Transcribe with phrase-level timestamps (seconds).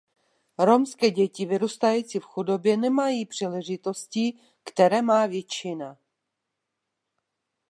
[0.59, 5.97] Romské děti vyrůstající v chudobě nemají příležitosti, které má většina.